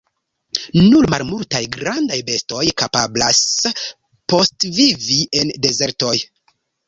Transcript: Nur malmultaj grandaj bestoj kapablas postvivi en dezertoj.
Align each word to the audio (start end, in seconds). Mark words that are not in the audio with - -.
Nur 0.85 1.07
malmultaj 1.13 1.59
grandaj 1.75 2.17
bestoj 2.29 2.63
kapablas 2.83 3.43
postvivi 4.33 5.19
en 5.41 5.53
dezertoj. 5.67 6.17